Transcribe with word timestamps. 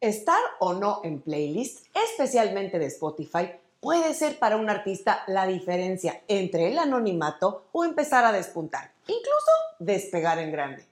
Estar 0.00 0.40
o 0.60 0.72
no 0.72 1.02
en 1.04 1.20
playlist, 1.20 1.84
especialmente 1.94 2.78
de 2.78 2.86
Spotify, 2.86 3.50
puede 3.80 4.14
ser 4.14 4.38
para 4.38 4.56
un 4.56 4.70
artista 4.70 5.22
la 5.26 5.46
diferencia 5.46 6.22
entre 6.26 6.68
el 6.68 6.78
anonimato 6.78 7.64
o 7.72 7.84
empezar 7.84 8.24
a 8.24 8.32
despuntar, 8.32 8.92
incluso 9.06 9.50
despegar 9.78 10.38
en 10.38 10.52
grande. 10.52 10.86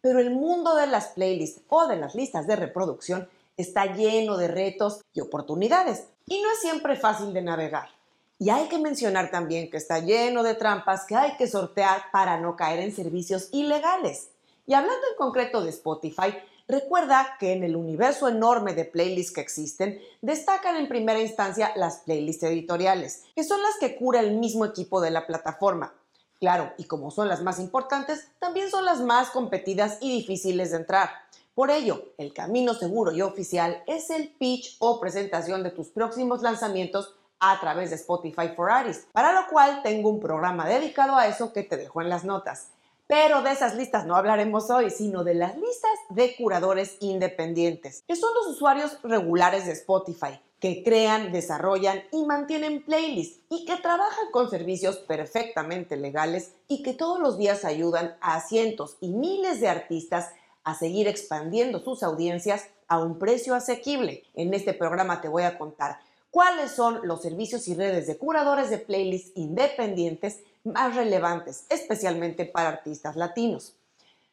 Pero 0.00 0.18
el 0.18 0.30
mundo 0.30 0.74
de 0.76 0.86
las 0.86 1.08
playlists 1.08 1.60
o 1.68 1.86
de 1.88 1.96
las 1.96 2.14
listas 2.14 2.46
de 2.46 2.56
reproducción 2.56 3.28
está 3.58 3.84
lleno 3.84 4.38
de 4.38 4.48
retos 4.48 5.02
y 5.12 5.20
oportunidades 5.20 6.06
y 6.26 6.40
no 6.40 6.50
es 6.50 6.60
siempre 6.60 6.96
fácil 6.96 7.34
de 7.34 7.42
navegar. 7.42 7.90
Y 8.38 8.48
hay 8.48 8.68
que 8.68 8.78
mencionar 8.78 9.30
también 9.30 9.70
que 9.70 9.76
está 9.76 9.98
lleno 9.98 10.42
de 10.42 10.54
trampas 10.54 11.04
que 11.04 11.16
hay 11.16 11.36
que 11.36 11.48
sortear 11.48 12.04
para 12.10 12.40
no 12.40 12.56
caer 12.56 12.80
en 12.80 12.96
servicios 12.96 13.50
ilegales. 13.52 14.30
Y 14.66 14.72
hablando 14.72 15.06
en 15.10 15.18
concreto 15.18 15.62
de 15.62 15.68
Spotify, 15.68 16.34
recuerda 16.68 17.36
que 17.38 17.52
en 17.52 17.64
el 17.64 17.76
universo 17.76 18.28
enorme 18.28 18.74
de 18.74 18.84
playlists 18.84 19.32
que 19.32 19.40
existen, 19.40 20.00
destacan 20.22 20.76
en 20.76 20.88
primera 20.88 21.20
instancia 21.20 21.72
las 21.76 21.98
playlists 21.98 22.44
editoriales, 22.44 23.24
que 23.34 23.44
son 23.44 23.62
las 23.62 23.76
que 23.78 23.96
cura 23.96 24.20
el 24.20 24.38
mismo 24.38 24.64
equipo 24.64 25.00
de 25.00 25.10
la 25.10 25.26
plataforma. 25.26 25.94
Claro, 26.40 26.72
y 26.76 26.84
como 26.84 27.10
son 27.10 27.28
las 27.28 27.42
más 27.42 27.58
importantes, 27.58 28.28
también 28.38 28.70
son 28.70 28.84
las 28.84 29.00
más 29.00 29.30
competidas 29.30 29.98
y 30.00 30.12
difíciles 30.12 30.70
de 30.70 30.78
entrar. 30.78 31.10
Por 31.54 31.70
ello, 31.70 32.12
el 32.18 32.32
camino 32.34 32.74
seguro 32.74 33.12
y 33.12 33.22
oficial 33.22 33.82
es 33.86 34.10
el 34.10 34.28
pitch 34.28 34.76
o 34.80 34.98
presentación 34.98 35.62
de 35.62 35.70
tus 35.70 35.88
próximos 35.88 36.42
lanzamientos 36.42 37.14
a 37.38 37.60
través 37.60 37.90
de 37.90 37.96
Spotify 37.96 38.48
for 38.56 38.70
Artists, 38.70 39.06
para 39.12 39.32
lo 39.32 39.46
cual 39.48 39.82
tengo 39.82 40.08
un 40.08 40.18
programa 40.18 40.66
dedicado 40.66 41.14
a 41.14 41.28
eso 41.28 41.52
que 41.52 41.62
te 41.62 41.76
dejo 41.76 42.00
en 42.00 42.08
las 42.08 42.24
notas. 42.24 42.68
Pero 43.06 43.42
de 43.42 43.52
esas 43.52 43.74
listas 43.74 44.06
no 44.06 44.16
hablaremos 44.16 44.70
hoy, 44.70 44.90
sino 44.90 45.24
de 45.24 45.34
las 45.34 45.56
listas 45.56 45.92
de 46.08 46.34
curadores 46.36 46.96
independientes, 47.00 48.02
que 48.08 48.16
son 48.16 48.32
los 48.32 48.54
usuarios 48.54 48.98
regulares 49.02 49.66
de 49.66 49.72
Spotify, 49.72 50.40
que 50.58 50.82
crean, 50.82 51.30
desarrollan 51.30 52.02
y 52.12 52.24
mantienen 52.24 52.82
playlists 52.82 53.40
y 53.50 53.66
que 53.66 53.76
trabajan 53.76 54.30
con 54.30 54.48
servicios 54.48 54.96
perfectamente 54.96 55.98
legales 55.98 56.52
y 56.66 56.82
que 56.82 56.94
todos 56.94 57.20
los 57.20 57.36
días 57.36 57.66
ayudan 57.66 58.16
a 58.22 58.40
cientos 58.40 58.96
y 59.00 59.08
miles 59.08 59.60
de 59.60 59.68
artistas 59.68 60.30
a 60.62 60.74
seguir 60.74 61.06
expandiendo 61.06 61.80
sus 61.80 62.02
audiencias 62.02 62.68
a 62.88 62.98
un 62.98 63.18
precio 63.18 63.54
asequible. 63.54 64.24
En 64.34 64.54
este 64.54 64.72
programa 64.72 65.20
te 65.20 65.28
voy 65.28 65.42
a 65.42 65.58
contar 65.58 65.98
cuáles 66.30 66.70
son 66.70 67.06
los 67.06 67.20
servicios 67.20 67.68
y 67.68 67.74
redes 67.74 68.06
de 68.06 68.16
curadores 68.16 68.70
de 68.70 68.78
playlists 68.78 69.32
independientes 69.34 70.40
más 70.64 70.96
relevantes, 70.96 71.66
especialmente 71.68 72.46
para 72.46 72.70
artistas 72.70 73.16
latinos. 73.16 73.76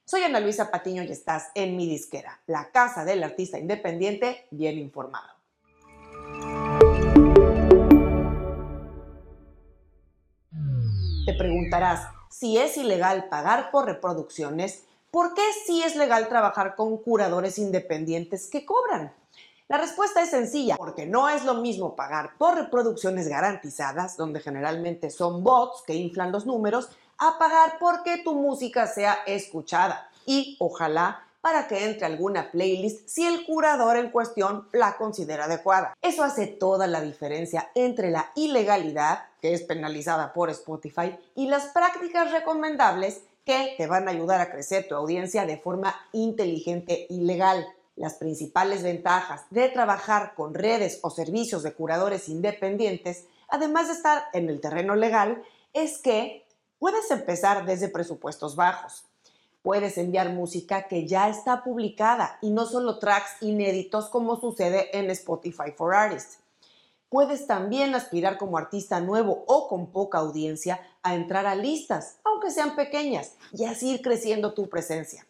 Soy 0.06 0.24
Ana 0.24 0.40
Luisa 0.40 0.72
Patiño 0.72 1.04
y 1.04 1.12
estás 1.12 1.52
en 1.56 1.78
mi 1.78 1.88
disquera, 1.88 2.40
la 2.48 2.72
casa 2.72 3.06
del 3.06 3.24
artista 3.24 3.60
independiente 3.60 4.48
bien 4.50 4.80
informado. 4.80 5.30
Te 11.26 11.34
preguntarás 11.38 12.08
si 12.30 12.58
es 12.58 12.78
ilegal 12.78 13.30
pagar 13.30 13.70
por 13.70 13.86
reproducciones 13.86 14.86
¿por 15.12 15.34
qué 15.34 15.44
sí 15.66 15.84
es 15.84 15.96
legal 15.96 16.30
trabajar 16.30 16.76
con 16.76 16.98
curadores 16.98 17.60
independientes 17.60 18.50
que 18.50 18.66
cobran? 18.66 19.14
La 19.72 19.78
respuesta 19.78 20.22
es 20.22 20.32
sencilla, 20.32 20.76
porque 20.76 21.06
no 21.06 21.30
es 21.30 21.46
lo 21.46 21.54
mismo 21.54 21.96
pagar 21.96 22.32
por 22.38 22.56
reproducciones 22.56 23.30
garantizadas, 23.30 24.18
donde 24.18 24.42
generalmente 24.42 25.10
son 25.10 25.46
bots 25.46 25.84
que 25.88 25.96
inflan 25.96 26.34
los 26.34 26.46
números, 26.46 26.90
a 27.18 27.38
pagar 27.40 27.78
porque 27.80 28.18
tu 28.18 28.36
música 28.36 28.86
sea 28.86 29.20
escuchada 29.26 30.10
y, 30.26 30.58
ojalá, 30.60 31.26
para 31.40 31.70
que 31.70 31.86
entre 31.86 32.06
alguna 32.06 32.52
playlist 32.52 33.08
si 33.08 33.26
el 33.26 33.46
curador 33.46 33.96
en 33.96 34.10
cuestión 34.10 34.68
la 34.74 34.98
considera 34.98 35.46
adecuada. 35.46 35.94
Eso 36.02 36.26
hace 36.26 36.48
toda 36.48 36.86
la 36.86 37.00
diferencia 37.00 37.72
entre 37.74 38.12
la 38.12 38.30
ilegalidad, 38.36 39.20
que 39.40 39.54
es 39.54 39.62
penalizada 39.62 40.34
por 40.34 40.50
Spotify, 40.50 41.18
y 41.34 41.48
las 41.48 41.68
prácticas 41.68 42.34
recomendables 42.34 43.22
que 43.46 43.76
te 43.78 43.88
van 43.88 44.10
a 44.10 44.12
ayudar 44.12 44.42
a 44.42 44.52
crecer 44.52 44.90
tu 44.90 44.96
audiencia 44.96 45.46
de 45.46 45.58
forma 45.58 45.96
inteligente 46.12 47.08
y 47.10 47.22
legal. 47.22 47.66
Las 47.96 48.16
principales 48.16 48.84
ventajas 48.84 49.46
de 49.50 49.68
trabajar 49.70 50.34
con 50.36 50.54
redes 50.54 51.00
o 51.04 51.10
servicios 51.10 51.62
de 51.62 51.74
curadores 51.74 52.30
independientes, 52.30 53.26
además 53.50 53.88
de 53.88 53.94
estar 53.94 54.24
en 54.34 54.50
el 54.50 54.62
terreno 54.62 54.96
legal, 54.96 55.44
es 55.74 55.98
que 55.98 56.48
puedes 56.80 57.12
empezar 57.12 57.66
desde 57.66 57.90
presupuestos 57.90 58.56
bajos. 58.56 59.06
Puedes 59.62 59.98
enviar 59.98 60.34
música 60.34 60.88
que 60.88 61.06
ya 61.06 61.30
está 61.30 61.64
publicada 61.64 62.40
y 62.42 62.50
no 62.50 62.66
solo 62.66 62.98
tracks 62.98 63.42
inéditos 63.42 64.10
como 64.10 64.40
sucede 64.40 64.98
en 64.98 65.12
Spotify 65.12 65.72
for 65.76 65.94
Artists. 65.94 66.40
Puedes 67.10 67.46
también 67.46 67.94
aspirar 67.94 68.38
como 68.38 68.58
artista 68.58 69.02
nuevo 69.02 69.44
o 69.48 69.68
con 69.68 69.92
poca 69.92 70.20
audiencia 70.20 70.80
a 71.04 71.14
entrar 71.14 71.46
a 71.46 71.56
listas, 71.56 72.20
aunque 72.24 72.52
sean 72.52 72.76
pequeñas, 72.76 73.34
y 73.52 73.66
así 73.66 73.92
ir 73.92 74.02
creciendo 74.02 74.54
tu 74.54 74.70
presencia. 74.70 75.28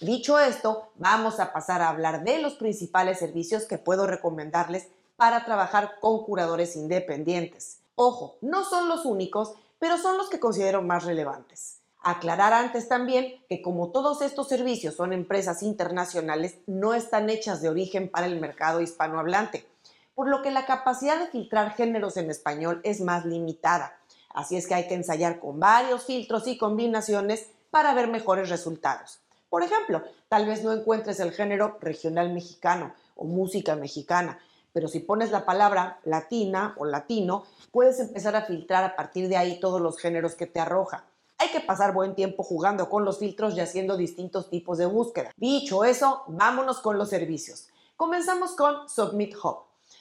Dicho 0.00 0.38
esto, 0.38 0.90
vamos 0.96 1.40
a 1.40 1.52
pasar 1.52 1.82
a 1.82 1.88
hablar 1.88 2.24
de 2.24 2.40
los 2.40 2.54
principales 2.54 3.18
servicios 3.18 3.64
que 3.64 3.78
puedo 3.78 4.06
recomendarles 4.06 4.88
para 5.16 5.44
trabajar 5.44 6.00
con 6.00 6.24
curadores 6.24 6.76
independientes. 6.76 7.78
Ojo, 7.94 8.36
no 8.40 8.64
son 8.64 8.88
los 8.88 9.04
únicos, 9.04 9.54
pero 9.78 9.98
son 9.98 10.16
los 10.16 10.28
que 10.28 10.40
considero 10.40 10.82
más 10.82 11.04
relevantes. 11.04 11.80
Aclarar 12.02 12.52
antes 12.52 12.88
también 12.88 13.42
que 13.48 13.62
como 13.62 13.90
todos 13.90 14.20
estos 14.20 14.48
servicios 14.48 14.94
son 14.96 15.12
empresas 15.12 15.62
internacionales, 15.62 16.58
no 16.66 16.92
están 16.92 17.30
hechas 17.30 17.62
de 17.62 17.68
origen 17.68 18.10
para 18.10 18.26
el 18.26 18.40
mercado 18.40 18.80
hispanohablante 18.80 19.66
por 20.14 20.28
lo 20.28 20.42
que 20.42 20.50
la 20.50 20.66
capacidad 20.66 21.18
de 21.18 21.26
filtrar 21.26 21.74
géneros 21.74 22.16
en 22.16 22.30
español 22.30 22.80
es 22.84 23.00
más 23.00 23.24
limitada. 23.24 23.96
Así 24.32 24.56
es 24.56 24.66
que 24.66 24.74
hay 24.74 24.88
que 24.88 24.94
ensayar 24.94 25.40
con 25.40 25.60
varios 25.60 26.04
filtros 26.04 26.46
y 26.46 26.56
combinaciones 26.56 27.48
para 27.70 27.94
ver 27.94 28.08
mejores 28.08 28.48
resultados. 28.48 29.20
Por 29.54 29.62
ejemplo, 29.62 30.02
tal 30.26 30.46
vez 30.46 30.64
no 30.64 30.72
encuentres 30.72 31.20
el 31.20 31.30
género 31.30 31.78
regional 31.80 32.32
mexicano 32.32 32.92
o 33.14 33.24
música 33.24 33.76
mexicana, 33.76 34.40
pero 34.72 34.88
si 34.88 34.98
pones 34.98 35.30
la 35.30 35.44
palabra 35.44 36.00
latina 36.02 36.74
o 36.76 36.84
latino, 36.84 37.44
puedes 37.70 38.00
empezar 38.00 38.34
a 38.34 38.42
filtrar 38.42 38.82
a 38.82 38.96
partir 38.96 39.28
de 39.28 39.36
ahí 39.36 39.60
todos 39.60 39.80
los 39.80 39.96
géneros 39.96 40.34
que 40.34 40.48
te 40.48 40.58
arroja. 40.58 41.04
Hay 41.38 41.50
que 41.50 41.60
pasar 41.60 41.94
buen 41.94 42.16
tiempo 42.16 42.42
jugando 42.42 42.90
con 42.90 43.04
los 43.04 43.20
filtros 43.20 43.54
y 43.54 43.60
haciendo 43.60 43.96
distintos 43.96 44.50
tipos 44.50 44.76
de 44.76 44.86
búsqueda. 44.86 45.30
Dicho 45.36 45.84
eso, 45.84 46.24
vámonos 46.26 46.80
con 46.80 46.98
los 46.98 47.08
servicios. 47.08 47.68
Comenzamos 47.94 48.56
con 48.56 48.88
Submit 48.88 49.36
Hub. 49.36 49.58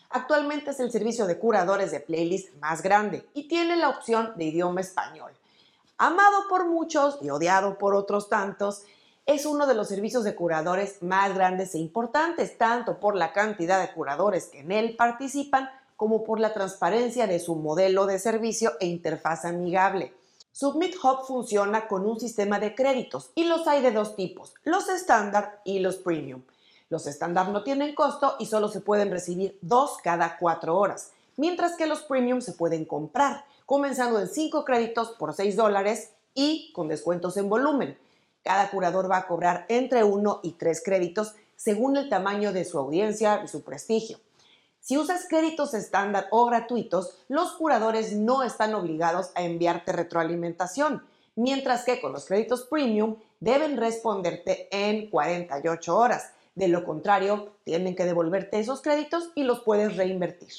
Actualmente 0.10 0.72
es 0.72 0.80
el 0.80 0.92
servicio 0.92 1.28
de 1.28 1.38
curadores 1.38 1.92
de 1.92 2.00
playlist 2.00 2.56
más 2.56 2.82
grande 2.82 3.30
y 3.36 3.48
tiene 3.48 3.76
la 3.76 3.90
opción 3.90 4.34
de 4.36 4.46
idioma 4.46 4.82
español. 4.82 5.32
Amado 6.00 6.48
por 6.50 6.66
muchos 6.68 7.20
y 7.22 7.30
odiado 7.30 7.78
por 7.78 7.94
otros 7.94 8.28
tantos, 8.28 8.84
es 9.26 9.46
uno 9.46 9.68
de 9.68 9.74
los 9.74 9.88
servicios 9.88 10.24
de 10.24 10.36
curadores 10.36 11.02
más 11.02 11.34
grandes 11.34 11.76
e 11.76 11.80
importantes, 11.80 12.58
tanto 12.58 13.00
por 13.00 13.16
la 13.16 13.32
cantidad 13.32 13.80
de 13.80 13.94
curadores 13.94 14.48
que 14.48 14.60
en 14.60 14.72
él 14.72 14.96
participan 14.98 15.70
como 15.96 16.24
por 16.24 16.40
la 16.40 16.54
transparencia 16.54 17.28
de 17.28 17.40
su 17.40 17.56
modelo 17.56 18.06
de 18.06 18.20
servicio 18.20 18.74
e 18.82 18.88
interfaz 18.88 19.46
amigable. 19.46 20.14
Submit 20.52 20.96
Hub 21.02 21.26
funciona 21.26 21.88
con 21.88 22.06
un 22.06 22.20
sistema 22.20 22.60
de 22.60 22.76
créditos 22.76 23.32
y 23.34 23.46
los 23.46 23.68
hay 23.68 23.82
de 23.82 23.92
dos 23.92 24.16
tipos, 24.16 24.54
los 24.66 24.90
estándar 24.90 25.62
y 25.64 25.80
los 25.80 25.96
premium. 25.96 26.42
Los 26.90 27.08
estándar 27.08 27.50
no 27.50 27.64
tienen 27.64 27.96
costo 27.96 28.36
y 28.40 28.46
solo 28.46 28.68
se 28.68 28.82
pueden 28.82 29.10
recibir 29.10 29.58
dos 29.62 29.98
cada 30.04 30.38
cuatro 30.38 30.78
horas, 30.78 31.12
mientras 31.38 31.76
que 31.76 31.88
los 31.88 32.04
premium 32.04 32.42
se 32.42 32.52
pueden 32.52 32.86
comprar, 32.86 33.46
comenzando 33.66 34.20
en 34.20 34.28
5 34.28 34.66
créditos 34.66 35.12
por 35.12 35.34
6 35.34 35.56
dólares 35.56 36.12
y 36.36 36.72
con 36.74 36.88
descuentos 36.88 37.38
en 37.38 37.50
volumen. 37.50 37.98
Cada 38.44 38.70
curador 38.70 39.10
va 39.10 39.18
a 39.18 39.28
cobrar 39.28 39.66
entre 39.70 40.04
1 40.04 40.42
y 40.44 40.52
3 40.54 40.82
créditos 40.84 41.36
según 41.56 41.96
el 41.98 42.10
tamaño 42.10 42.52
de 42.52 42.66
su 42.66 42.78
audiencia 42.78 43.42
y 43.44 43.48
su 43.48 43.64
prestigio. 43.64 44.20
Si 44.82 44.98
usas 44.98 45.28
créditos 45.30 45.74
estándar 45.74 46.28
o 46.30 46.46
gratuitos, 46.46 47.18
los 47.30 47.54
curadores 47.54 48.12
no 48.12 48.44
están 48.44 48.76
obligados 48.76 49.32
a 49.36 49.44
enviarte 49.44 49.94
retroalimentación, 49.94 51.04
mientras 51.36 51.86
que 51.86 52.02
con 52.02 52.12
los 52.12 52.26
créditos 52.26 52.64
premium 52.64 53.16
deben 53.40 53.78
responderte 53.78 54.68
en 54.72 55.10
48 55.10 55.98
horas. 55.98 56.32
De 56.56 56.68
lo 56.68 56.84
contrario, 56.84 57.54
tienen 57.64 57.96
que 57.96 58.04
devolverte 58.04 58.60
esos 58.60 58.82
créditos 58.82 59.30
y 59.36 59.44
los 59.44 59.62
puedes 59.62 59.96
reinvertir. 59.96 60.52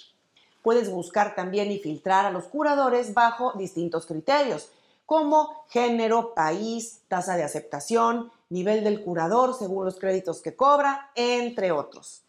Puedes 0.62 0.90
buscar 0.90 1.34
también 1.34 1.70
y 1.70 1.78
filtrar 1.78 2.25
a 2.25 2.30
los 2.30 2.44
curadores 2.44 3.12
bajo 3.12 3.52
distintos 3.58 4.06
criterios, 4.06 4.70
como 5.06 5.64
género, 5.68 6.34
país, 6.34 7.00
tasa 7.08 7.36
de 7.36 7.42
aceptación, 7.42 8.30
nivel 8.48 8.84
del 8.84 9.02
curador 9.02 9.54
según 9.54 9.84
los 9.84 9.98
créditos 9.98 10.42
que 10.42 10.56
cobra, 10.56 11.10
entre 11.14 11.72
otros. 11.72 12.22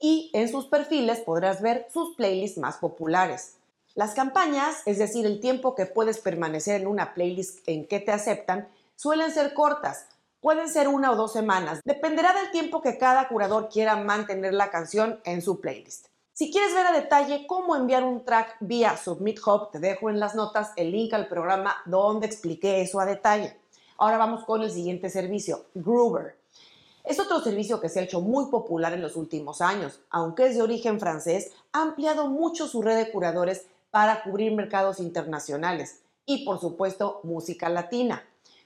Y 0.00 0.30
en 0.34 0.48
sus 0.48 0.66
perfiles 0.66 1.20
podrás 1.20 1.60
ver 1.60 1.86
sus 1.92 2.14
playlists 2.16 2.58
más 2.58 2.76
populares. 2.76 3.54
Las 3.94 4.14
campañas, 4.14 4.82
es 4.86 4.98
decir, 4.98 5.26
el 5.26 5.40
tiempo 5.40 5.74
que 5.74 5.86
puedes 5.86 6.18
permanecer 6.18 6.80
en 6.80 6.86
una 6.86 7.14
playlist 7.14 7.68
en 7.68 7.86
que 7.86 7.98
te 7.98 8.12
aceptan, 8.12 8.68
suelen 8.94 9.32
ser 9.32 9.54
cortas, 9.54 10.06
Pueden 10.40 10.68
ser 10.68 10.86
una 10.86 11.10
o 11.10 11.16
dos 11.16 11.32
semanas, 11.32 11.80
dependerá 11.84 12.32
del 12.32 12.52
tiempo 12.52 12.80
que 12.80 12.96
cada 12.96 13.26
curador 13.26 13.68
quiera 13.68 13.96
mantener 13.96 14.54
la 14.54 14.70
canción 14.70 15.20
en 15.24 15.42
su 15.42 15.60
playlist. 15.60 16.06
Si 16.38 16.52
quieres 16.52 16.72
ver 16.72 16.86
a 16.86 16.92
detalle 16.92 17.48
cómo 17.48 17.74
enviar 17.74 18.04
un 18.04 18.24
track 18.24 18.58
vía 18.60 18.96
Submit 18.96 19.40
Hub, 19.44 19.72
te 19.72 19.80
dejo 19.80 20.08
en 20.08 20.20
las 20.20 20.36
notas 20.36 20.70
el 20.76 20.92
link 20.92 21.12
al 21.12 21.26
programa 21.26 21.74
donde 21.84 22.28
expliqué 22.28 22.80
eso 22.80 23.00
a 23.00 23.06
detalle. 23.06 23.58
Ahora 23.96 24.18
vamos 24.18 24.44
con 24.44 24.62
el 24.62 24.70
siguiente 24.70 25.10
servicio, 25.10 25.64
Groover. 25.74 26.36
Es 27.02 27.18
otro 27.18 27.40
servicio 27.40 27.80
que 27.80 27.88
se 27.88 27.98
ha 27.98 28.04
hecho 28.04 28.20
muy 28.20 28.52
popular 28.52 28.92
en 28.92 29.02
los 29.02 29.16
últimos 29.16 29.60
años. 29.60 29.98
Aunque 30.10 30.46
es 30.46 30.54
de 30.54 30.62
origen 30.62 31.00
francés, 31.00 31.50
ha 31.72 31.82
ampliado 31.82 32.28
mucho 32.28 32.68
su 32.68 32.82
red 32.82 32.96
de 32.96 33.10
curadores 33.10 33.66
para 33.90 34.22
cubrir 34.22 34.52
mercados 34.52 35.00
internacionales 35.00 36.02
y, 36.24 36.44
por 36.44 36.60
supuesto, 36.60 37.18
música 37.24 37.68
latina. 37.68 38.22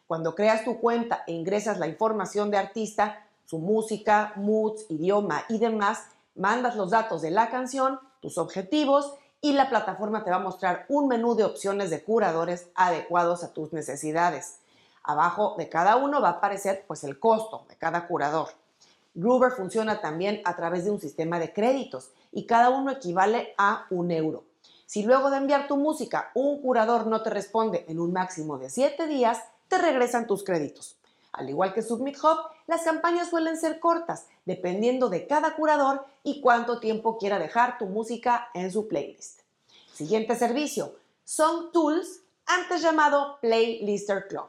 Cuando 0.06 0.34
creas 0.34 0.64
tu 0.64 0.78
cuenta 0.78 1.24
e 1.26 1.32
ingresas 1.32 1.78
la 1.78 1.88
información 1.88 2.50
de 2.50 2.58
artista, 2.58 3.26
su 3.46 3.58
música, 3.58 4.34
moods, 4.36 4.84
idioma 4.90 5.46
y 5.48 5.56
demás, 5.56 6.00
mandas 6.34 6.76
los 6.76 6.90
datos 6.90 7.22
de 7.22 7.30
la 7.30 7.50
canción, 7.50 8.00
tus 8.20 8.38
objetivos 8.38 9.14
y 9.40 9.52
la 9.52 9.68
plataforma 9.68 10.24
te 10.24 10.30
va 10.30 10.36
a 10.36 10.40
mostrar 10.40 10.86
un 10.88 11.08
menú 11.08 11.34
de 11.34 11.44
opciones 11.44 11.90
de 11.90 12.02
curadores 12.02 12.68
adecuados 12.74 13.42
a 13.42 13.52
tus 13.52 13.72
necesidades. 13.72 14.58
Abajo 15.02 15.56
de 15.58 15.68
cada 15.68 15.96
uno 15.96 16.20
va 16.20 16.28
a 16.28 16.32
aparecer 16.32 16.84
pues 16.86 17.02
el 17.02 17.18
costo 17.18 17.64
de 17.68 17.76
cada 17.76 18.06
curador. 18.06 18.50
Groover 19.14 19.52
funciona 19.52 20.00
también 20.00 20.40
a 20.44 20.56
través 20.56 20.84
de 20.84 20.90
un 20.90 21.00
sistema 21.00 21.38
de 21.38 21.52
créditos 21.52 22.12
y 22.30 22.46
cada 22.46 22.70
uno 22.70 22.92
equivale 22.92 23.54
a 23.58 23.86
un 23.90 24.10
euro. 24.10 24.44
Si 24.86 25.02
luego 25.02 25.30
de 25.30 25.38
enviar 25.38 25.66
tu 25.66 25.76
música 25.76 26.30
un 26.34 26.62
curador 26.62 27.06
no 27.06 27.22
te 27.22 27.30
responde 27.30 27.84
en 27.88 27.98
un 27.98 28.12
máximo 28.12 28.58
de 28.58 28.70
7 28.70 29.06
días, 29.06 29.42
te 29.68 29.78
regresan 29.78 30.26
tus 30.26 30.44
créditos. 30.44 30.96
Al 31.32 31.48
igual 31.48 31.72
que 31.72 31.82
Submit 31.82 32.18
Hub, 32.18 32.38
las 32.66 32.82
campañas 32.82 33.30
suelen 33.30 33.56
ser 33.56 33.80
cortas, 33.80 34.26
dependiendo 34.44 35.08
de 35.08 35.26
cada 35.26 35.56
curador 35.56 36.04
y 36.22 36.40
cuánto 36.40 36.78
tiempo 36.78 37.18
quiera 37.18 37.38
dejar 37.38 37.78
tu 37.78 37.86
música 37.86 38.48
en 38.54 38.70
su 38.70 38.86
playlist. 38.86 39.40
Siguiente 39.92 40.36
servicio, 40.36 40.94
Song 41.24 41.72
Tools, 41.72 42.20
antes 42.46 42.82
llamado 42.82 43.38
Playlister 43.40 44.28
Club. 44.28 44.46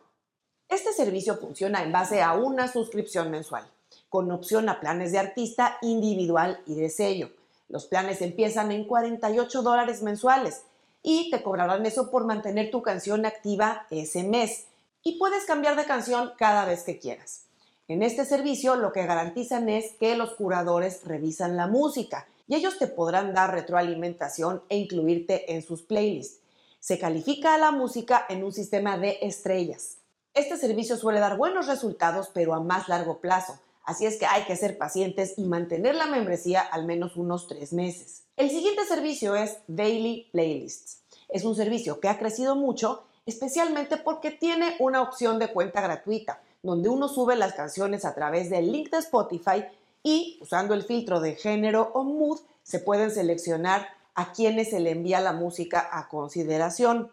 Este 0.67 0.91
servicio 0.91 1.37
funciona 1.37 1.83
en 1.83 1.91
base 1.91 2.21
a 2.21 2.33
una 2.33 2.67
suscripción 2.67 3.31
mensual, 3.31 3.65
con 4.09 4.31
opción 4.31 4.67
a 4.69 4.79
planes 4.79 5.11
de 5.11 5.19
artista 5.19 5.77
individual 5.81 6.61
y 6.65 6.75
de 6.75 6.89
sello. 6.89 7.29
Los 7.69 7.85
planes 7.85 8.21
empiezan 8.21 8.71
en 8.71 8.85
48 8.85 9.61
dólares 9.61 10.01
mensuales 10.01 10.63
y 11.01 11.29
te 11.29 11.43
cobrarán 11.43 11.85
eso 11.85 12.11
por 12.11 12.25
mantener 12.25 12.71
tu 12.71 12.81
canción 12.81 13.25
activa 13.25 13.87
ese 13.89 14.23
mes. 14.23 14.65
Y 15.03 15.17
puedes 15.19 15.43
cambiar 15.45 15.75
de 15.75 15.85
canción 15.85 16.31
cada 16.37 16.63
vez 16.63 16.83
que 16.83 16.97
quieras. 16.97 17.43
En 17.89 18.01
este 18.01 18.23
servicio 18.23 18.77
lo 18.77 18.93
que 18.93 19.05
garantizan 19.05 19.67
es 19.67 19.91
que 19.99 20.15
los 20.15 20.35
curadores 20.35 21.03
revisan 21.03 21.57
la 21.57 21.67
música 21.67 22.25
y 22.47 22.55
ellos 22.55 22.79
te 22.79 22.87
podrán 22.87 23.33
dar 23.33 23.51
retroalimentación 23.51 24.63
e 24.69 24.77
incluirte 24.77 25.53
en 25.53 25.61
sus 25.61 25.81
playlists. 25.81 26.39
Se 26.79 26.97
califica 26.97 27.55
a 27.55 27.57
la 27.57 27.71
música 27.71 28.25
en 28.29 28.45
un 28.45 28.53
sistema 28.53 28.97
de 28.97 29.19
estrellas. 29.21 29.97
Este 30.33 30.57
servicio 30.57 30.95
suele 30.95 31.19
dar 31.19 31.37
buenos 31.37 31.67
resultados, 31.67 32.29
pero 32.33 32.53
a 32.53 32.61
más 32.61 32.87
largo 32.87 33.19
plazo, 33.19 33.59
así 33.83 34.05
es 34.05 34.17
que 34.17 34.25
hay 34.25 34.43
que 34.43 34.55
ser 34.55 34.77
pacientes 34.77 35.33
y 35.37 35.43
mantener 35.43 35.95
la 35.95 36.07
membresía 36.07 36.61
al 36.61 36.85
menos 36.85 37.17
unos 37.17 37.47
tres 37.47 37.73
meses. 37.73 38.23
El 38.37 38.49
siguiente 38.49 38.85
servicio 38.85 39.35
es 39.35 39.57
Daily 39.67 40.29
Playlists. 40.31 41.03
Es 41.27 41.43
un 41.43 41.55
servicio 41.55 41.99
que 41.99 42.07
ha 42.07 42.17
crecido 42.17 42.55
mucho, 42.55 43.03
especialmente 43.25 43.97
porque 43.97 44.31
tiene 44.31 44.75
una 44.79 45.01
opción 45.01 45.39
de 45.39 45.51
cuenta 45.51 45.81
gratuita, 45.81 46.41
donde 46.61 46.89
uno 46.89 47.07
sube 47.07 47.35
las 47.35 47.53
canciones 47.53 48.05
a 48.05 48.13
través 48.13 48.49
del 48.49 48.71
link 48.71 48.89
de 48.89 48.97
Spotify 48.97 49.65
y, 50.01 50.37
usando 50.41 50.73
el 50.73 50.83
filtro 50.83 51.19
de 51.19 51.35
género 51.35 51.91
o 51.93 52.03
mood, 52.03 52.39
se 52.63 52.79
pueden 52.79 53.11
seleccionar 53.11 53.87
a 54.15 54.31
quienes 54.31 54.69
se 54.69 54.79
le 54.79 54.91
envía 54.91 55.19
la 55.19 55.33
música 55.33 55.89
a 55.91 56.07
consideración. 56.07 57.11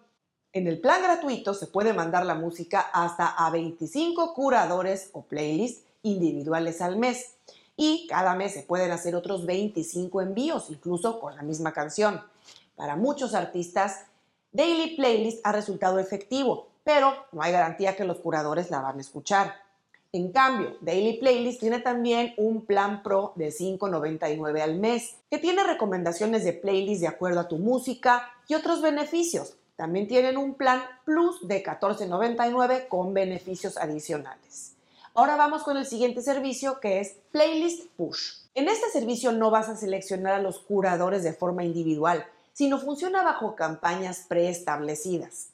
En 0.53 0.67
el 0.67 0.81
plan 0.81 1.03
gratuito 1.03 1.55
se 1.55 1.67
puede 1.67 1.93
mandar 1.93 2.27
la 2.27 2.35
música 2.35 2.81
hasta 2.81 3.29
a 3.29 3.51
25 3.51 4.35
curadores 4.35 5.11
o 5.13 5.23
playlists 5.23 5.85
individuales 6.03 6.81
al 6.81 6.97
mes 6.97 7.35
y 7.77 8.07
cada 8.09 8.35
mes 8.35 8.53
se 8.53 8.63
pueden 8.63 8.91
hacer 8.91 9.15
otros 9.15 9.47
25 9.47 10.21
envíos, 10.21 10.71
incluso 10.71 11.21
con 11.21 11.37
la 11.37 11.43
misma 11.43 11.73
canción. 11.73 12.21
Para 12.77 12.97
muchos 12.97 13.35
artistas, 13.35 14.07
Daily 14.53 14.97
Playlist 14.97 15.41
ha 15.45 15.53
resultado 15.53 15.99
efectivo, 15.99 16.69
pero 16.83 17.15
no 17.33 17.43
hay 17.43 17.53
garantía 17.53 17.97
que 17.97 18.05
los 18.05 18.19
curadores 18.19 18.71
la 18.71 18.81
van 18.81 18.99
a 18.99 19.01
escuchar. 19.01 19.55
En 20.13 20.33
cambio, 20.33 20.77
Daily 20.81 21.19
Playlist 21.19 21.61
tiene 21.61 21.79
también 21.79 22.35
un 22.37 22.67
plan 22.67 23.03
pro 23.03 23.33
de 23.37 23.51
$5.99 23.51 24.61
al 24.61 24.75
mes, 24.75 25.15
que 25.31 25.39
tiene 25.39 25.63
recomendaciones 25.63 26.45
de 26.45 26.53
playlist 26.53 27.01
de 27.03 27.09
acuerdo 27.09 27.39
a 27.39 27.49
tu 27.49 27.59
música 27.59 28.29
y 28.49 28.55
otros 28.55 28.83
beneficios, 28.83 29.55
también 29.81 30.09
tienen 30.09 30.37
un 30.37 30.53
plan 30.57 30.83
Plus 31.07 31.49
de 31.49 31.65
$14.99 31.65 32.87
con 32.89 33.15
beneficios 33.15 33.79
adicionales. 33.79 34.75
Ahora 35.15 35.37
vamos 35.37 35.63
con 35.63 35.79
el 35.79 35.87
siguiente 35.87 36.21
servicio 36.21 36.81
que 36.81 37.01
es 37.01 37.17
Playlist 37.33 37.87
Push. 37.97 38.43
En 38.55 38.69
este 38.69 38.91
servicio 38.91 39.33
no 39.33 39.51
vas 39.51 39.71
a 39.71 39.77
seleccionar 39.77 40.35
a 40.35 40.43
los 40.43 40.59
curadores 40.59 41.23
de 41.23 41.33
forma 41.33 41.65
individual, 41.65 42.27
sino 42.53 42.79
funciona 42.79 43.23
bajo 43.23 43.57
campañas 43.57 44.25
preestablecidas. 44.29 45.49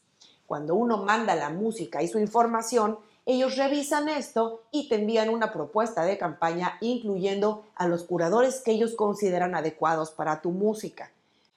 Cuando 0.46 0.75
uno 0.75 0.98
manda 0.98 1.34
la 1.34 1.50
música 1.50 2.02
y 2.02 2.08
su 2.08 2.19
información, 2.19 2.98
ellos 3.25 3.56
revisan 3.56 4.08
esto 4.08 4.62
y 4.70 4.88
te 4.88 4.96
envían 4.96 5.28
una 5.28 5.52
propuesta 5.52 6.04
de 6.04 6.19
campaña 6.19 6.78
incluyendo 6.81 7.64
a 7.75 7.88
los 7.88 8.04
curadores 8.04 8.60
que 8.60 8.72
ellos 8.72 8.94
consideran 8.94 9.54
adecuados 9.54 10.10
para 10.10 10.40
tu 10.40 10.50
música 10.50 11.10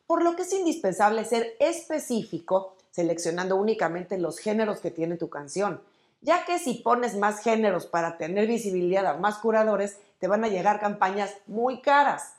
por 0.09 0.23
lo 0.23 0.35
que 0.35 0.41
es 0.41 0.51
indispensable 0.53 1.23
ser 1.23 1.55
específico 1.59 2.73
seleccionando 2.89 3.57
únicamente 3.57 4.17
los 4.17 4.39
géneros 4.39 4.79
que 4.79 4.89
tiene 4.89 5.17
tu 5.17 5.29
canción, 5.29 5.83
ya 6.21 6.45
que 6.45 6.57
si 6.57 6.73
pones 6.73 7.15
más 7.15 7.43
géneros 7.43 7.85
para 7.85 8.17
tener 8.17 8.47
visibilidad 8.47 9.05
a 9.05 9.17
más 9.17 9.37
curadores, 9.37 9.99
te 10.17 10.27
van 10.27 10.43
a 10.43 10.47
llegar 10.47 10.79
campañas 10.79 11.35
muy 11.45 11.81
caras. 11.81 12.33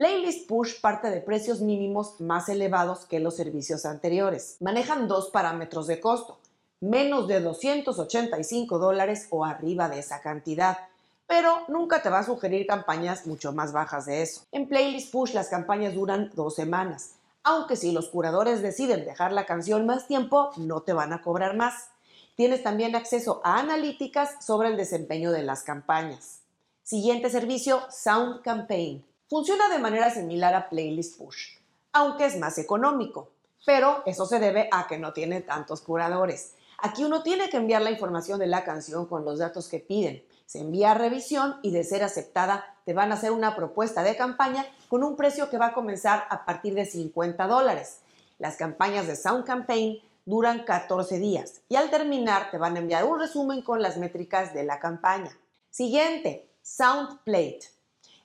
Playlist 0.00 0.48
Push 0.48 0.80
parte 0.80 1.10
de 1.10 1.20
precios 1.20 1.60
mínimos 1.60 2.22
más 2.22 2.48
elevados 2.48 3.04
que 3.04 3.20
los 3.20 3.36
servicios 3.36 3.84
anteriores. 3.84 4.56
Manejan 4.60 5.08
dos 5.08 5.28
parámetros 5.28 5.86
de 5.86 6.00
costo, 6.00 6.38
menos 6.80 7.28
de 7.28 7.40
285 7.40 8.78
dólares 8.78 9.26
o 9.28 9.44
arriba 9.44 9.90
de 9.90 9.98
esa 9.98 10.22
cantidad, 10.22 10.78
pero 11.26 11.64
nunca 11.68 12.00
te 12.00 12.08
va 12.08 12.20
a 12.20 12.24
sugerir 12.24 12.66
campañas 12.66 13.26
mucho 13.26 13.52
más 13.52 13.72
bajas 13.74 14.06
de 14.06 14.22
eso. 14.22 14.40
En 14.52 14.68
Playlist 14.68 15.12
Push 15.12 15.34
las 15.34 15.50
campañas 15.50 15.92
duran 15.92 16.30
dos 16.34 16.54
semanas, 16.54 17.16
aunque 17.42 17.76
si 17.76 17.92
los 17.92 18.08
curadores 18.08 18.62
deciden 18.62 19.04
dejar 19.04 19.32
la 19.32 19.44
canción 19.44 19.84
más 19.84 20.06
tiempo, 20.06 20.52
no 20.56 20.80
te 20.80 20.94
van 20.94 21.12
a 21.12 21.20
cobrar 21.20 21.56
más. 21.56 21.90
Tienes 22.36 22.62
también 22.62 22.96
acceso 22.96 23.42
a 23.44 23.58
analíticas 23.58 24.42
sobre 24.42 24.68
el 24.68 24.78
desempeño 24.78 25.30
de 25.30 25.42
las 25.42 25.62
campañas. 25.62 26.40
Siguiente 26.84 27.28
servicio, 27.28 27.82
Sound 27.90 28.40
Campaign. 28.40 29.04
Funciona 29.30 29.70
de 29.70 29.78
manera 29.78 30.10
similar 30.10 30.54
a 30.54 30.68
Playlist 30.68 31.16
Push, 31.16 31.56
aunque 31.92 32.26
es 32.26 32.36
más 32.36 32.58
económico, 32.58 33.30
pero 33.64 34.02
eso 34.04 34.26
se 34.26 34.38
debe 34.38 34.68
a 34.70 34.86
que 34.86 34.98
no 34.98 35.14
tiene 35.14 35.40
tantos 35.40 35.80
curadores. 35.80 36.56
Aquí 36.76 37.04
uno 37.04 37.22
tiene 37.22 37.48
que 37.48 37.56
enviar 37.56 37.80
la 37.80 37.90
información 37.90 38.38
de 38.38 38.48
la 38.48 38.64
canción 38.64 39.06
con 39.06 39.24
los 39.24 39.38
datos 39.38 39.68
que 39.68 39.78
piden 39.78 40.22
se 40.50 40.58
envía 40.58 40.90
a 40.90 40.94
revisión 40.94 41.60
y 41.62 41.70
de 41.70 41.84
ser 41.84 42.02
aceptada 42.02 42.74
te 42.84 42.92
van 42.92 43.12
a 43.12 43.14
hacer 43.14 43.30
una 43.30 43.54
propuesta 43.54 44.02
de 44.02 44.16
campaña 44.16 44.66
con 44.88 45.04
un 45.04 45.14
precio 45.14 45.48
que 45.48 45.58
va 45.58 45.66
a 45.66 45.72
comenzar 45.72 46.24
a 46.28 46.44
partir 46.44 46.74
de 46.74 46.86
50 46.86 47.46
dólares. 47.46 48.00
Las 48.40 48.56
campañas 48.56 49.06
de 49.06 49.14
Sound 49.14 49.44
Campaign 49.44 50.00
duran 50.24 50.64
14 50.64 51.20
días 51.20 51.60
y 51.68 51.76
al 51.76 51.88
terminar 51.88 52.50
te 52.50 52.58
van 52.58 52.74
a 52.74 52.80
enviar 52.80 53.04
un 53.04 53.20
resumen 53.20 53.62
con 53.62 53.80
las 53.80 53.96
métricas 53.96 54.52
de 54.52 54.64
la 54.64 54.80
campaña. 54.80 55.30
Siguiente, 55.70 56.50
SoundPlate. 56.62 57.79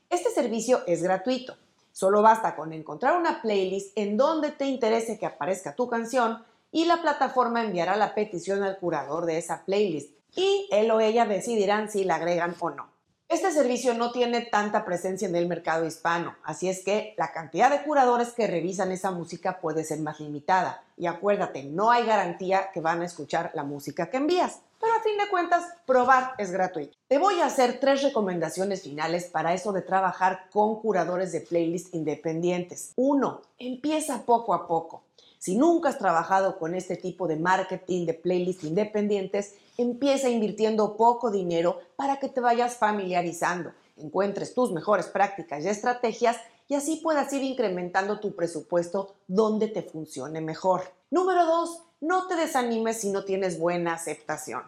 Este 0.09 0.29
servicio 0.29 0.81
es 0.87 1.01
gratuito. 1.01 1.57
Solo 1.91 2.21
basta 2.21 2.55
con 2.55 2.73
encontrar 2.73 3.17
una 3.17 3.41
playlist 3.41 3.97
en 3.97 4.17
donde 4.17 4.51
te 4.51 4.65
interese 4.65 5.17
que 5.17 5.25
aparezca 5.25 5.75
tu 5.75 5.87
canción 5.87 6.43
y 6.71 6.85
la 6.85 7.01
plataforma 7.01 7.63
enviará 7.63 7.95
la 7.95 8.13
petición 8.13 8.63
al 8.63 8.77
curador 8.77 9.25
de 9.25 9.37
esa 9.37 9.63
playlist 9.63 10.11
y 10.35 10.67
él 10.71 10.91
o 10.91 10.99
ella 10.99 11.25
decidirán 11.25 11.89
si 11.89 12.03
la 12.03 12.15
agregan 12.15 12.55
o 12.59 12.69
no. 12.69 12.89
Este 13.27 13.51
servicio 13.51 13.95
no 13.95 14.11
tiene 14.11 14.41
tanta 14.41 14.85
presencia 14.85 15.27
en 15.27 15.35
el 15.35 15.47
mercado 15.47 15.85
hispano, 15.85 16.35
así 16.43 16.69
es 16.69 16.83
que 16.83 17.15
la 17.17 17.31
cantidad 17.31 17.71
de 17.71 17.81
curadores 17.81 18.33
que 18.33 18.45
revisan 18.45 18.91
esa 18.91 19.09
música 19.09 19.59
puede 19.59 19.83
ser 19.83 19.99
más 19.99 20.19
limitada. 20.19 20.83
Y 20.95 21.07
acuérdate, 21.07 21.63
no 21.63 21.89
hay 21.89 22.05
garantía 22.05 22.69
que 22.71 22.81
van 22.81 23.01
a 23.01 23.05
escuchar 23.05 23.49
la 23.55 23.63
música 23.63 24.11
que 24.11 24.17
envías, 24.17 24.59
pero 24.79 24.93
a 24.93 25.01
fin 25.01 25.17
de 25.17 25.29
cuentas, 25.29 25.63
probar 25.85 26.33
es 26.37 26.51
gratuito. 26.51 26.97
Te 27.07 27.17
voy 27.17 27.39
a 27.39 27.45
hacer 27.45 27.79
tres 27.79 28.01
recomendaciones 28.03 28.83
finales 28.83 29.25
para 29.25 29.53
eso 29.53 29.71
de 29.71 29.81
trabajar 29.81 30.49
con 30.51 30.81
curadores 30.81 31.31
de 31.31 31.41
playlists 31.41 31.93
independientes. 31.93 32.93
Uno, 32.95 33.41
empieza 33.57 34.25
poco 34.25 34.53
a 34.53 34.67
poco. 34.67 35.03
Si 35.39 35.55
nunca 35.55 35.89
has 35.89 35.99
trabajado 35.99 36.57
con 36.57 36.73
este 36.73 36.95
tipo 36.95 37.27
de 37.27 37.35
marketing 37.35 38.07
de 38.07 38.15
playlists 38.15 38.63
independientes, 38.63 39.53
empieza 39.77 40.29
invirtiendo 40.29 40.97
poco 40.97 41.29
dinero 41.29 41.79
para 41.95 42.17
que 42.17 42.29
te 42.29 42.41
vayas 42.41 42.77
familiarizando, 42.77 43.71
encuentres 43.97 44.53
tus 44.53 44.71
mejores 44.71 45.05
prácticas 45.05 45.63
y 45.63 45.69
estrategias 45.69 46.37
y 46.67 46.73
así 46.73 46.97
puedas 46.97 47.31
ir 47.33 47.43
incrementando 47.43 48.19
tu 48.19 48.35
presupuesto 48.35 49.15
donde 49.27 49.67
te 49.67 49.83
funcione 49.83 50.41
mejor. 50.41 50.81
Número 51.11 51.45
dos, 51.45 51.83
no 52.01 52.27
te 52.27 52.35
desanimes 52.35 53.01
si 53.01 53.09
no 53.09 53.25
tienes 53.25 53.59
buena 53.59 53.93
aceptación. 53.93 54.63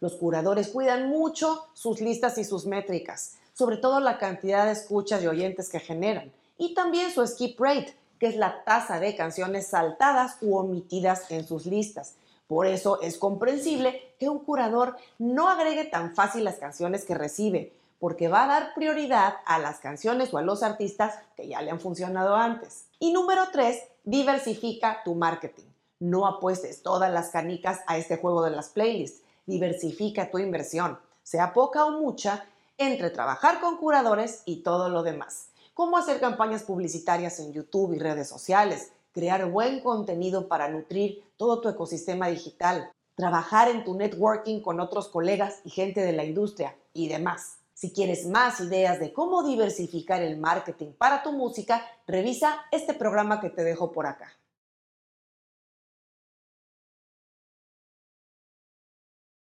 Los 0.00 0.14
curadores 0.14 0.68
cuidan 0.68 1.08
mucho 1.08 1.66
sus 1.72 2.00
listas 2.00 2.36
y 2.38 2.44
sus 2.44 2.66
métricas, 2.66 3.36
sobre 3.54 3.78
todo 3.78 4.00
la 4.00 4.18
cantidad 4.18 4.66
de 4.66 4.72
escuchas 4.72 5.22
y 5.22 5.26
oyentes 5.26 5.68
que 5.68 5.80
generan, 5.80 6.32
y 6.58 6.74
también 6.74 7.10
su 7.10 7.26
skip 7.26 7.58
rate, 7.58 7.96
que 8.18 8.26
es 8.26 8.36
la 8.36 8.64
tasa 8.64 9.00
de 9.00 9.16
canciones 9.16 9.68
saltadas 9.68 10.36
u 10.40 10.56
omitidas 10.56 11.30
en 11.30 11.46
sus 11.46 11.66
listas. 11.66 12.14
Por 12.46 12.66
eso 12.66 13.00
es 13.00 13.18
comprensible 13.18 14.14
que 14.18 14.28
un 14.28 14.38
curador 14.38 14.96
no 15.18 15.48
agregue 15.48 15.84
tan 15.84 16.14
fácil 16.14 16.44
las 16.44 16.56
canciones 16.56 17.04
que 17.04 17.14
recibe, 17.14 17.72
porque 17.98 18.28
va 18.28 18.44
a 18.44 18.48
dar 18.48 18.74
prioridad 18.74 19.34
a 19.46 19.58
las 19.58 19.78
canciones 19.78 20.32
o 20.32 20.38
a 20.38 20.42
los 20.42 20.62
artistas 20.62 21.18
que 21.36 21.48
ya 21.48 21.62
le 21.62 21.70
han 21.70 21.80
funcionado 21.80 22.36
antes. 22.36 22.86
Y 22.98 23.12
número 23.12 23.48
tres, 23.52 23.82
diversifica 24.04 25.02
tu 25.04 25.14
marketing. 25.14 25.64
No 26.00 26.26
apuestes 26.26 26.82
todas 26.82 27.12
las 27.12 27.30
canicas 27.30 27.80
a 27.86 27.98
este 27.98 28.16
juego 28.16 28.42
de 28.42 28.50
las 28.50 28.68
playlists. 28.70 29.22
Diversifica 29.46 30.30
tu 30.30 30.38
inversión, 30.38 30.98
sea 31.22 31.52
poca 31.52 31.84
o 31.84 31.92
mucha, 31.92 32.46
entre 32.78 33.10
trabajar 33.10 33.60
con 33.60 33.78
curadores 33.78 34.42
y 34.44 34.62
todo 34.62 34.88
lo 34.88 35.02
demás 35.02 35.50
cómo 35.76 35.98
hacer 35.98 36.20
campañas 36.20 36.62
publicitarias 36.62 37.38
en 37.38 37.52
YouTube 37.52 37.92
y 37.92 37.98
redes 37.98 38.26
sociales, 38.26 38.92
crear 39.12 39.44
buen 39.50 39.80
contenido 39.80 40.48
para 40.48 40.70
nutrir 40.70 41.22
todo 41.36 41.60
tu 41.60 41.68
ecosistema 41.68 42.28
digital, 42.28 42.90
trabajar 43.14 43.68
en 43.68 43.84
tu 43.84 43.94
networking 43.94 44.62
con 44.62 44.80
otros 44.80 45.08
colegas 45.08 45.60
y 45.64 45.70
gente 45.70 46.00
de 46.00 46.14
la 46.14 46.24
industria 46.24 46.74
y 46.94 47.08
demás. 47.08 47.58
Si 47.74 47.92
quieres 47.92 48.24
más 48.24 48.58
ideas 48.60 48.98
de 49.00 49.12
cómo 49.12 49.46
diversificar 49.46 50.22
el 50.22 50.38
marketing 50.38 50.92
para 50.96 51.22
tu 51.22 51.32
música, 51.32 51.86
revisa 52.06 52.56
este 52.72 52.94
programa 52.94 53.38
que 53.38 53.50
te 53.50 53.62
dejo 53.62 53.92
por 53.92 54.06
acá. 54.06 54.32